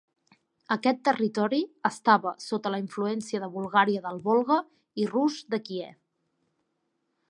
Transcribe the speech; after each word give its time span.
Aquest 0.75 1.03
territori 1.09 1.59
estava 1.91 2.33
sota 2.47 2.73
la 2.77 2.81
influència 2.85 3.45
de 3.45 3.53
Bulgària 3.59 4.05
del 4.09 4.21
Volga 4.27 4.61
i 5.05 5.09
Rus 5.15 5.41
de 5.55 5.65
Kiev. 5.71 5.99